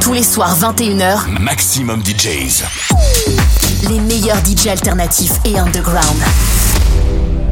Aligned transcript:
Tous 0.00 0.12
les 0.12 0.22
soirs 0.22 0.56
21h, 0.58 1.28
Maximum 1.40 2.02
DJs. 2.02 2.64
Les 3.88 4.00
meilleurs 4.00 4.38
DJs 4.44 4.68
alternatifs 4.70 5.32
et 5.44 5.58
underground. 5.58 6.22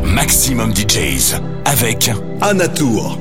Maximum 0.05 0.73
DJs 0.75 1.35
avec 1.65 2.11
Anatour. 2.41 3.19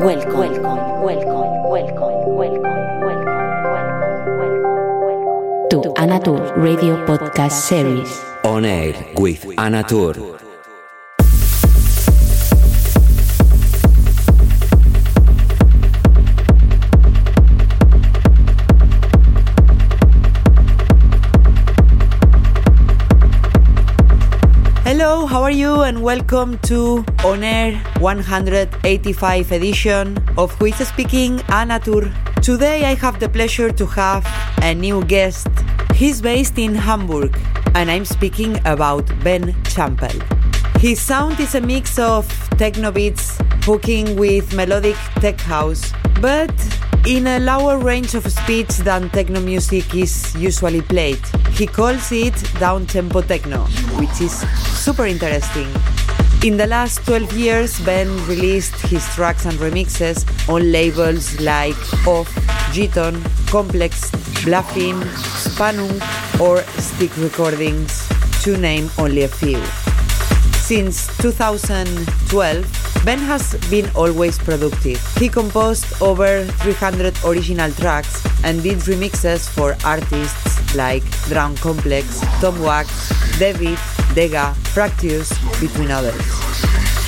Welcome, 0.00 0.38
welcome, 0.38 1.02
welcome, 1.02 1.68
welcome, 1.68 2.36
welcome, 2.36 3.00
welcome, 3.02 3.60
welcome, 5.00 5.68
to 5.70 5.82
Anatur 5.96 6.40
Radio 6.56 6.96
Podcast 7.06 7.62
Series. 7.68 8.08
On 8.44 8.64
air 8.64 8.94
with 9.16 9.44
Anatur. 9.56 10.47
Are 25.48 25.60
you? 25.64 25.80
And 25.80 26.02
welcome 26.02 26.58
to 26.68 27.02
On 27.24 27.42
Air 27.42 27.76
185 28.00 29.50
edition 29.50 30.18
of 30.36 30.52
Who 30.56 30.66
is 30.66 30.86
Speaking 30.86 31.40
Anna 31.48 31.80
Tur. 31.80 32.12
Today 32.42 32.84
I 32.84 32.92
have 32.96 33.18
the 33.18 33.30
pleasure 33.30 33.70
to 33.72 33.86
have 33.86 34.26
a 34.60 34.74
new 34.74 35.02
guest. 35.06 35.48
He's 35.94 36.20
based 36.20 36.58
in 36.58 36.74
Hamburg, 36.74 37.34
and 37.74 37.90
I'm 37.90 38.04
speaking 38.04 38.60
about 38.66 39.06
Ben 39.24 39.54
Champel. 39.72 40.20
His 40.80 41.00
sound 41.00 41.40
is 41.40 41.54
a 41.54 41.62
mix 41.62 41.98
of 41.98 42.28
techno 42.58 42.92
beats, 42.92 43.38
hooking 43.62 44.16
with 44.16 44.52
melodic 44.54 44.96
tech 45.22 45.40
house, 45.40 45.94
but 46.20 46.52
in 47.08 47.26
a 47.26 47.38
lower 47.38 47.78
range 47.78 48.14
of 48.14 48.30
speeds 48.30 48.84
than 48.84 49.08
techno 49.08 49.40
music 49.40 49.94
is 49.94 50.34
usually 50.34 50.82
played. 50.82 51.18
He 51.52 51.66
calls 51.66 52.12
it 52.12 52.34
down 52.60 52.84
tempo 52.84 53.22
techno, 53.22 53.60
which 53.98 54.20
is 54.20 54.46
super 54.76 55.06
interesting. 55.06 55.68
In 56.44 56.58
the 56.58 56.66
last 56.66 57.06
12 57.06 57.32
years, 57.32 57.80
Ben 57.80 58.08
released 58.26 58.74
his 58.88 59.02
tracks 59.14 59.46
and 59.46 59.54
remixes 59.54 60.26
on 60.50 60.70
labels 60.70 61.40
like 61.40 61.78
Off, 62.06 62.28
Giton, 62.74 63.24
Complex, 63.48 64.10
Bluffin, 64.44 65.00
Spanung, 65.40 65.98
or 66.38 66.58
Stick 66.78 67.16
Recordings, 67.16 68.06
to 68.42 68.58
name 68.58 68.90
only 68.98 69.22
a 69.22 69.28
few. 69.28 69.64
Since 70.60 71.06
2012, 71.22 72.87
Ben 73.04 73.18
has 73.18 73.54
been 73.70 73.88
always 73.94 74.38
productive. 74.38 75.00
He 75.16 75.28
composed 75.28 75.86
over 76.02 76.44
300 76.44 77.24
original 77.24 77.70
tracks 77.72 78.24
and 78.44 78.62
did 78.62 78.78
remixes 78.80 79.48
for 79.48 79.76
artists 79.84 80.74
like 80.74 81.02
Drown 81.28 81.56
Complex, 81.56 82.20
Tom 82.40 82.60
Wax, 82.60 82.88
David, 83.38 83.78
Dega, 84.14 84.54
Fractious, 84.74 85.30
between 85.60 85.90
others. 85.90 86.20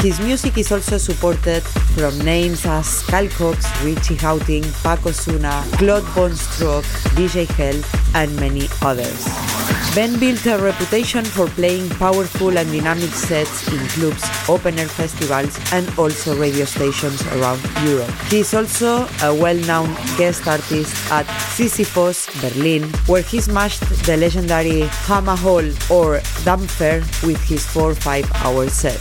His 0.00 0.18
music 0.20 0.56
is 0.56 0.72
also 0.72 0.96
supported 0.96 1.62
from 1.94 2.18
names 2.20 2.64
as 2.64 3.02
Carl 3.02 3.28
Cox, 3.28 3.66
Richie 3.82 4.16
Hawtin, 4.16 4.64
Paco 4.82 5.10
Osuna, 5.10 5.62
Claude 5.72 6.04
Von 6.14 6.34
Stroke, 6.34 6.84
DJ 7.16 7.46
Hell, 7.46 7.82
and 8.14 8.34
many 8.36 8.66
others. 8.80 9.49
Ben 9.94 10.20
built 10.20 10.46
a 10.46 10.56
reputation 10.56 11.24
for 11.24 11.48
playing 11.48 11.88
powerful 11.90 12.56
and 12.56 12.70
dynamic 12.70 13.10
sets 13.10 13.66
in 13.72 13.78
clubs, 13.88 14.22
open 14.48 14.78
air 14.78 14.86
festivals, 14.86 15.58
and 15.72 15.86
also 15.98 16.38
radio 16.38 16.64
stations 16.64 17.20
around 17.34 17.60
Europe. 17.82 18.10
He 18.30 18.38
is 18.38 18.54
also 18.54 19.08
a 19.20 19.34
well 19.34 19.58
known 19.66 19.92
guest 20.16 20.46
artist 20.46 20.94
at 21.10 21.26
Sisyphos, 21.26 22.30
Berlin, 22.40 22.84
where 23.06 23.22
he 23.22 23.40
smashed 23.40 23.80
the 24.06 24.16
legendary 24.16 24.82
Hammer 25.10 25.34
Hall 25.34 25.66
or 25.90 26.20
Dampfer 26.46 27.02
with 27.26 27.42
his 27.42 27.66
4 27.66 27.96
5 27.96 28.30
hour 28.44 28.68
set. 28.68 29.00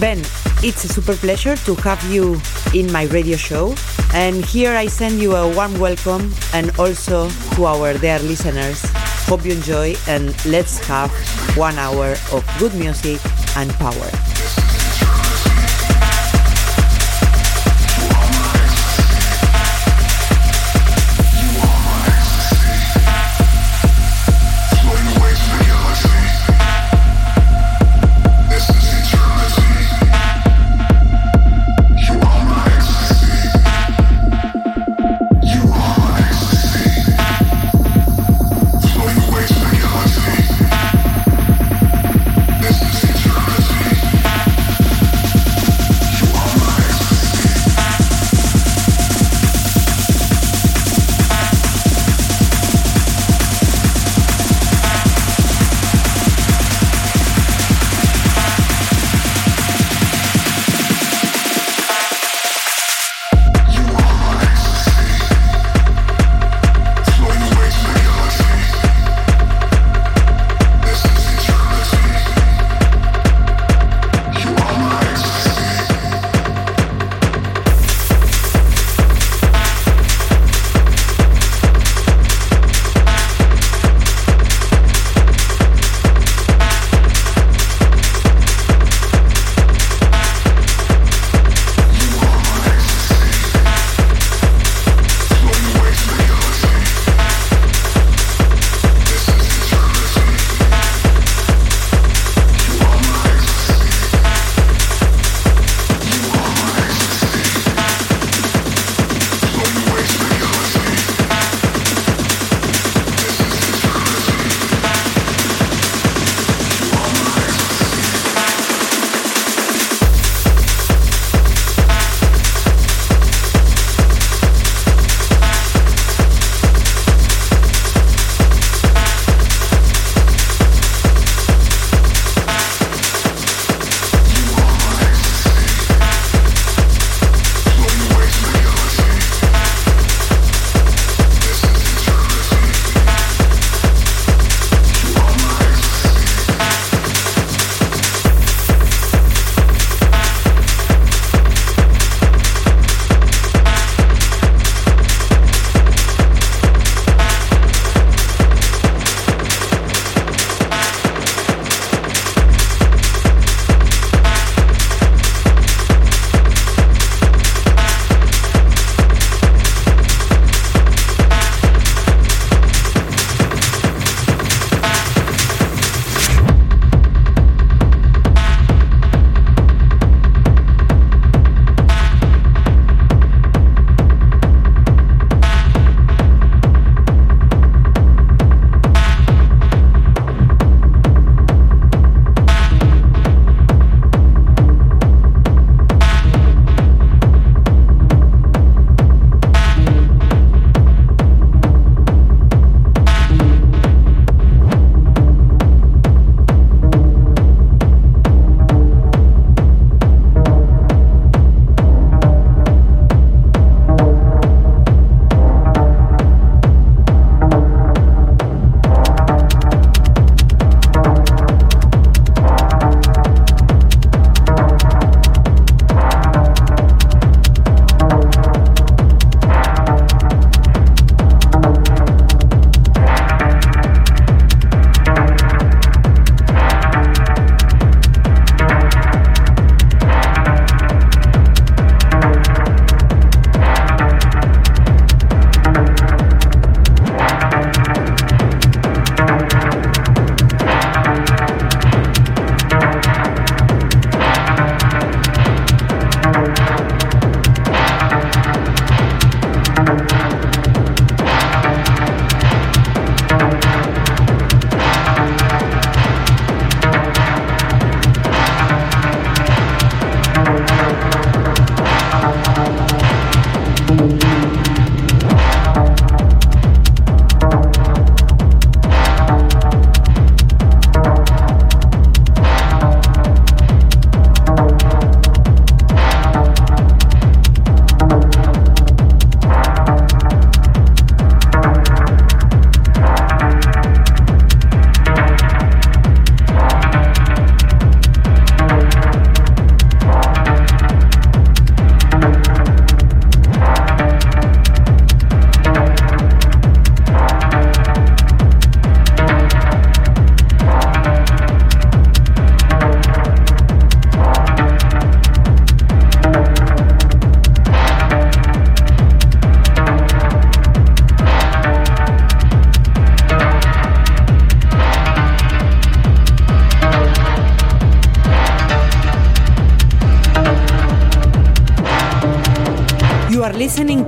Ben, 0.00 0.18
it's 0.64 0.84
a 0.84 0.88
super 0.88 1.16
pleasure 1.16 1.56
to 1.68 1.74
have 1.84 2.02
you 2.10 2.40
in 2.72 2.90
my 2.90 3.04
radio 3.12 3.36
show. 3.36 3.74
And 4.14 4.42
here 4.42 4.74
I 4.74 4.86
send 4.86 5.20
you 5.20 5.36
a 5.36 5.54
warm 5.54 5.78
welcome 5.78 6.32
and 6.54 6.70
also 6.78 7.28
to 7.56 7.66
our 7.66 7.92
dear 7.98 8.18
listeners. 8.20 8.80
Hope 9.32 9.46
you 9.46 9.52
enjoy 9.52 9.94
and 10.08 10.36
let's 10.44 10.78
have 10.86 11.10
one 11.56 11.78
hour 11.78 12.16
of 12.32 12.44
good 12.58 12.74
music 12.74 13.18
and 13.56 13.70
power. 13.80 14.31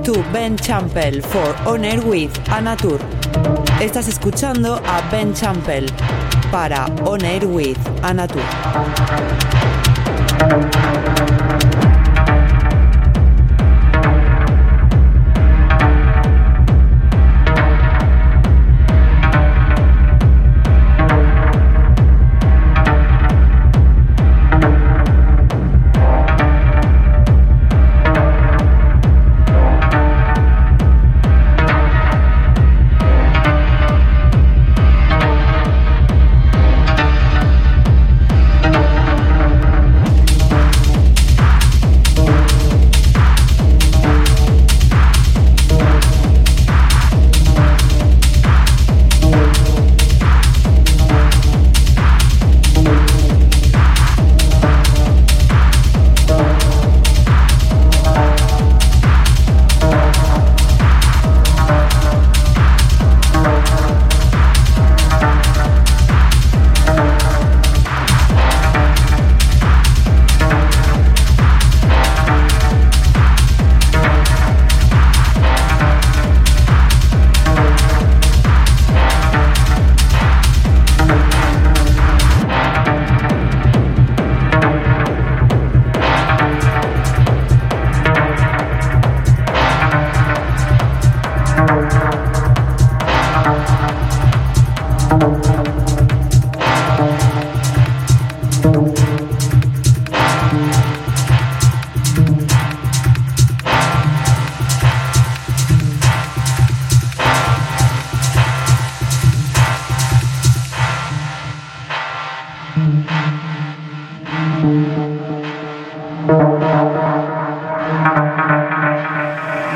To 0.05 0.23
Ben 0.31 0.55
Champel 0.55 1.19
for 1.19 1.55
On 1.67 1.83
Air 1.83 1.99
with 2.01 2.31
Anatur. 2.49 2.99
Estás 3.81 4.07
escuchando 4.07 4.79
a 4.85 5.01
Ben 5.09 5.33
Champel 5.33 5.87
para 6.51 6.85
On 7.05 7.19
Air 7.25 7.47
with 7.47 7.79
Anatur. 8.03 8.43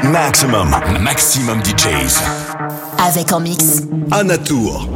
Maximum, 0.04 0.76
maximum 1.00 1.62
DJs. 1.64 2.20
Avec 2.98 3.32
en 3.32 3.40
mix. 3.40 3.84
Anatour. 4.12 4.88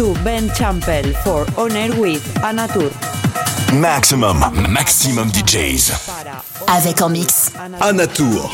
To 0.00 0.14
Ben 0.24 0.48
Champel 0.56 1.12
for 1.22 1.44
On 1.60 1.70
Air 1.76 1.90
with 2.00 2.24
Anatur. 2.42 2.90
Maximum, 3.78 4.38
maximum 4.72 5.28
DJs. 5.30 5.92
Avec 6.66 7.02
en 7.02 7.10
mix. 7.10 7.50
Anatour. 7.80 8.50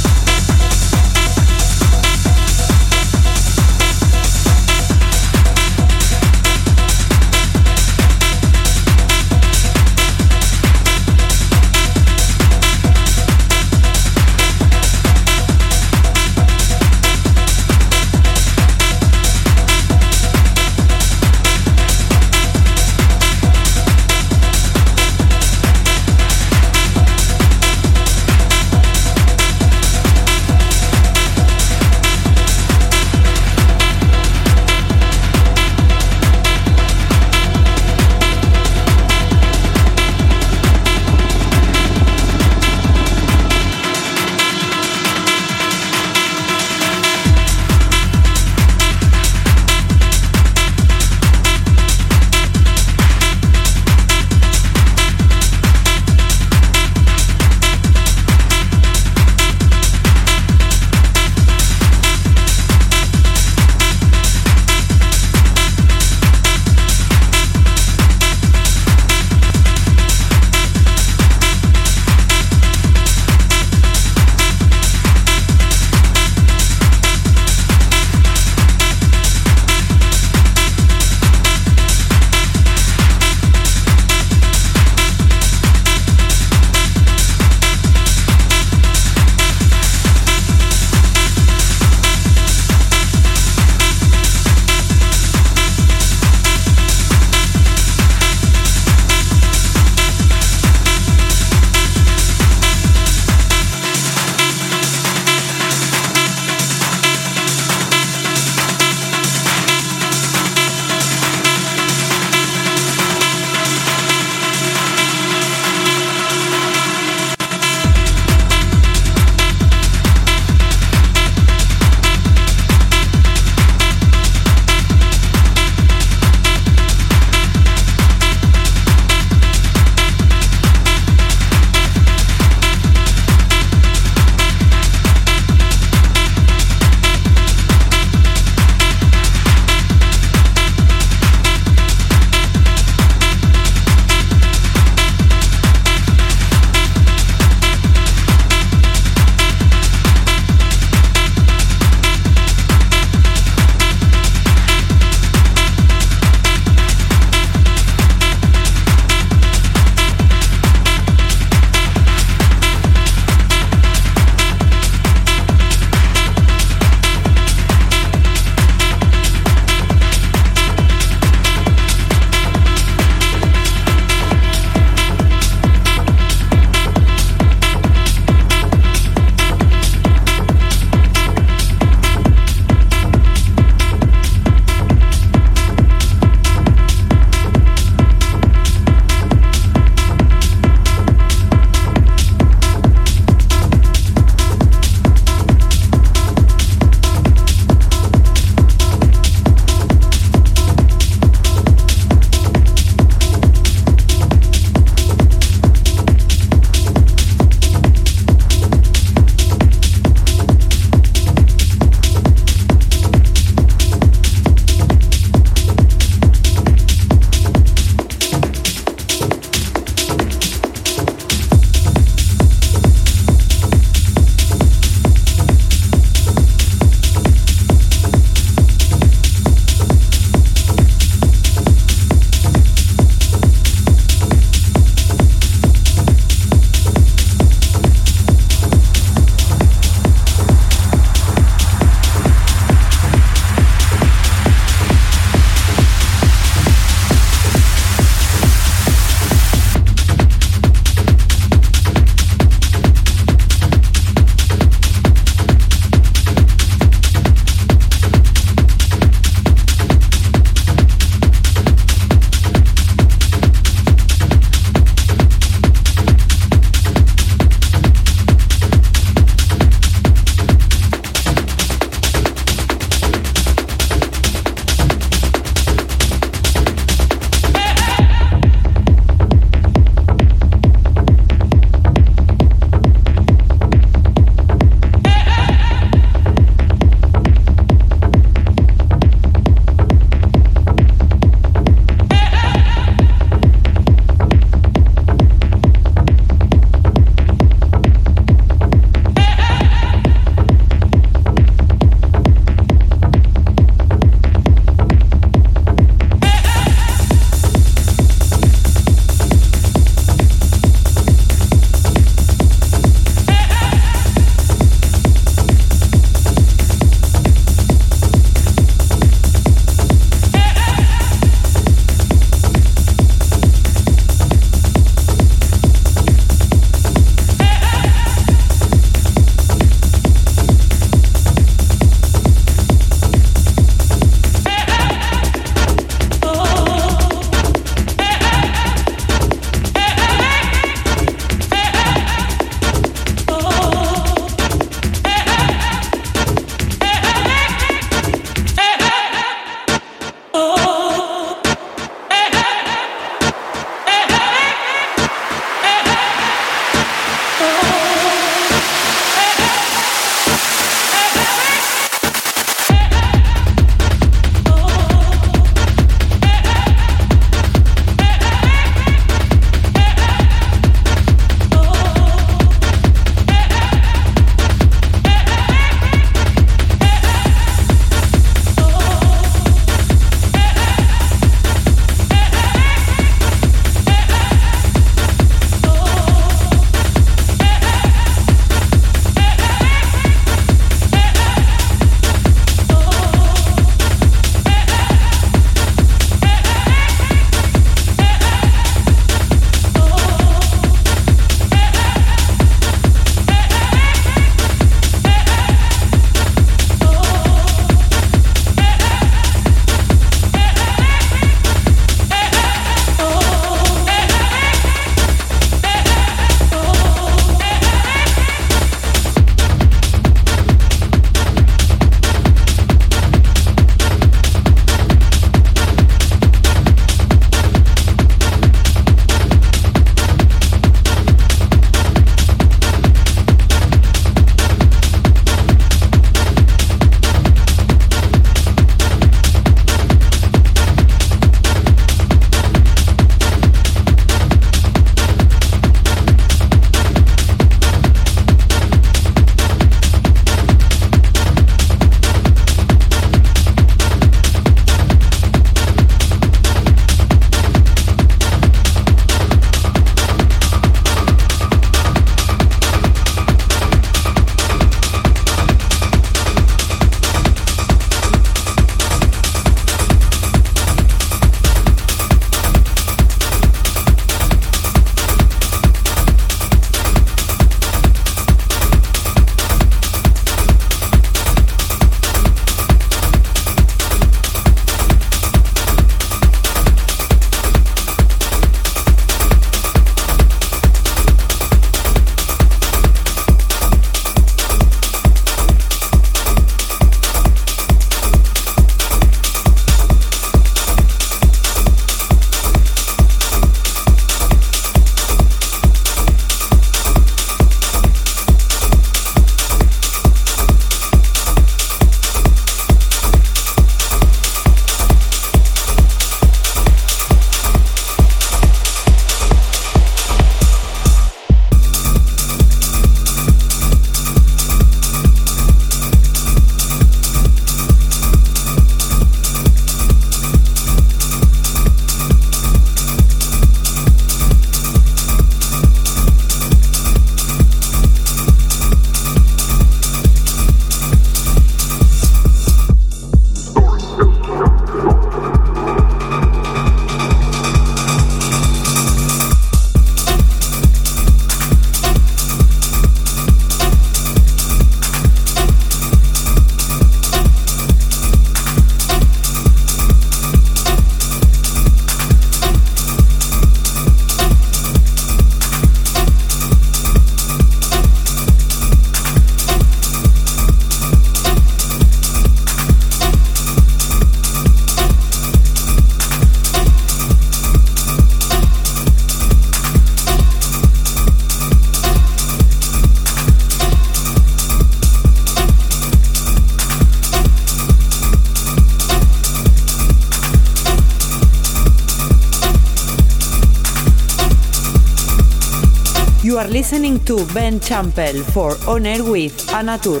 Listening 596.70 597.04
to 597.04 597.16
Ben 597.34 597.58
Champel 597.58 598.22
for 598.32 598.56
On 598.68 598.86
Air 598.86 599.02
with 599.02 599.34
Anatur. 599.52 600.00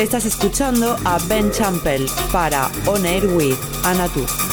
Estás 0.00 0.24
escuchando 0.24 0.96
a 1.04 1.20
Ben 1.28 1.52
Champel 1.52 2.08
para 2.32 2.68
On 2.88 3.06
Air 3.06 3.24
with 3.28 3.56
Anatur. 3.84 4.45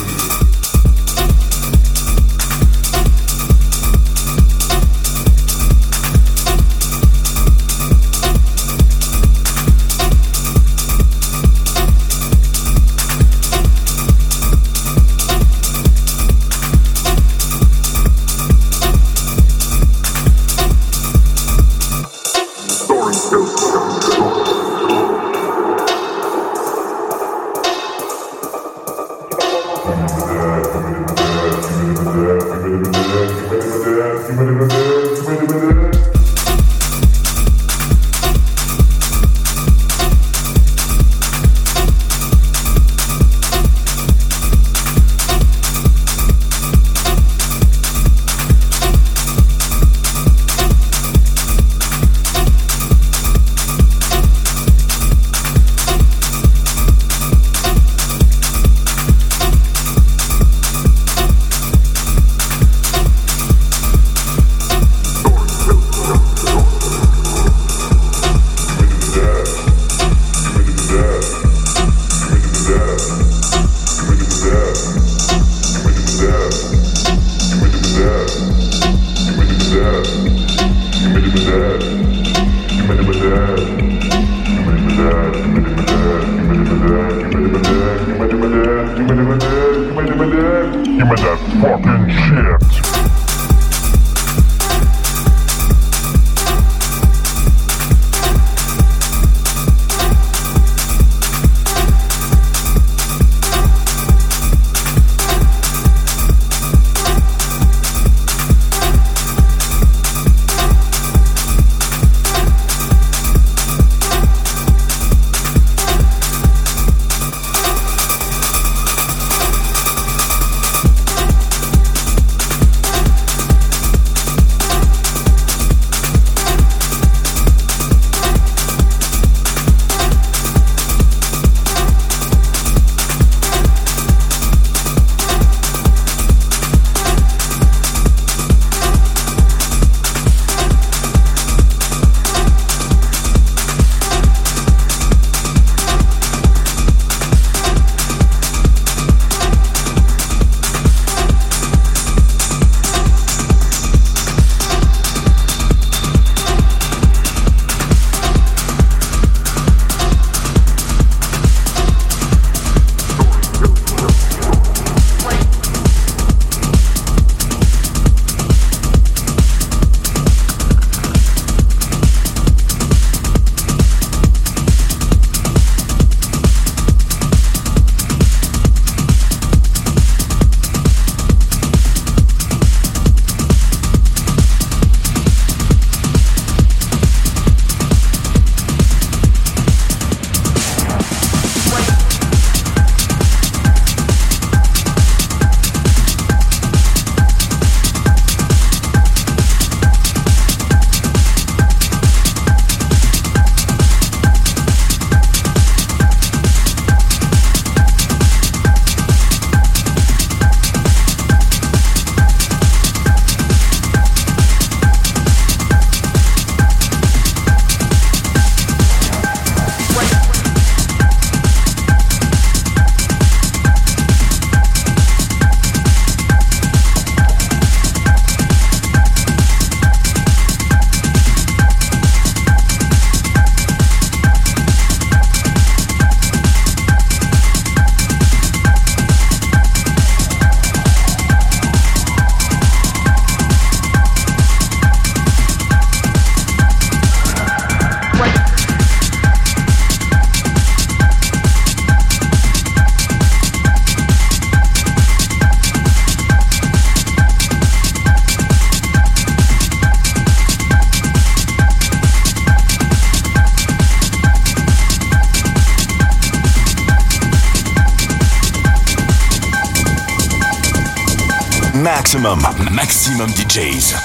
Maximum, 272.13 272.69
maximum 272.71 273.29
DJs. 273.29 273.95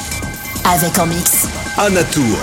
Avec 0.65 0.99
en 0.99 1.05
mix. 1.05 1.47
Anatour. 1.77 2.39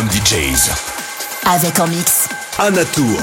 Maximum 0.00 0.08
DJs. 0.10 0.70
Avec 1.46 1.78
en 1.80 1.86
mix. 1.86 2.28
Anatour. 2.58 3.20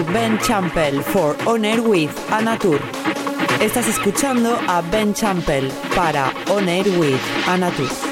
Ben 0.00 0.38
Champel 0.38 1.02
for 1.02 1.36
On 1.46 1.64
Air 1.64 1.82
with 1.82 2.10
Anatur. 2.30 2.80
Estás 3.60 3.88
escuchando 3.88 4.58
a 4.66 4.80
Ben 4.80 5.12
Champel 5.12 5.70
para 5.94 6.32
On 6.48 6.66
Air 6.66 6.88
with 6.98 7.20
Anatur. 7.46 8.11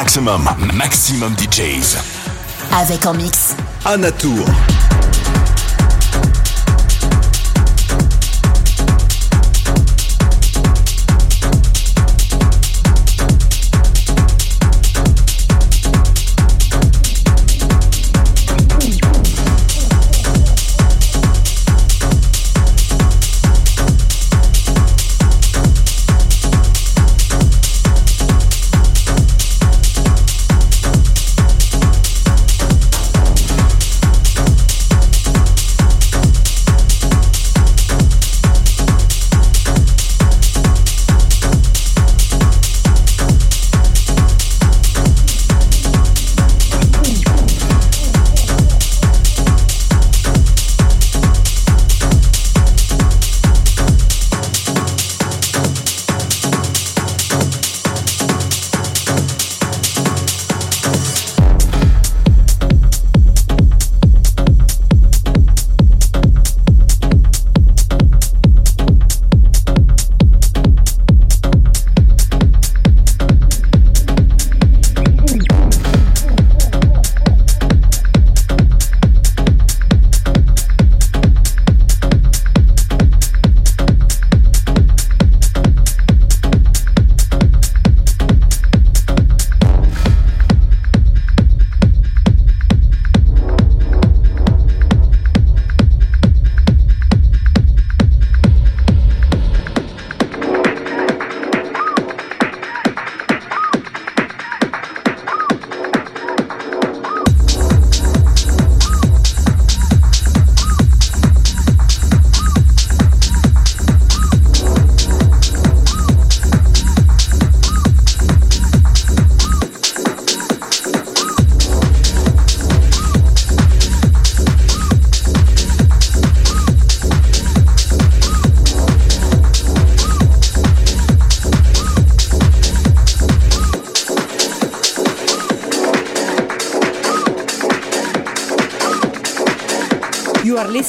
Maximum, 0.00 0.48
maximum 0.72 1.34
DJs. 1.36 1.98
Avec 2.72 3.04
en 3.04 3.12
mix. 3.12 3.54
Anatour. 3.84 4.46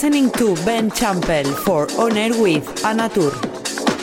Listening 0.02 0.32
to 0.32 0.56
Ben 0.66 0.90
Champel 0.90 1.46
for 1.64 1.86
On 2.00 2.18
Air 2.18 2.32
with 2.42 2.66
Anatur. 2.84 3.32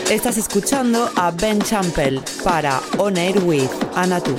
Estás 0.09 0.37
escuchando 0.37 1.11
a 1.17 1.33
Ben 1.33 1.61
Champel 1.61 2.23
para 2.45 2.81
On 2.99 3.17
Air 3.17 3.41
with 3.41 3.69
Anatur. 3.97 4.39